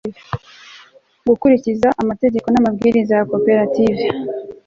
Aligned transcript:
gukurikiza 1.27 1.87
amategeko 2.01 2.47
n'amabwiriza 2.49 3.13
ya 3.17 3.27
kopertive 3.31 4.05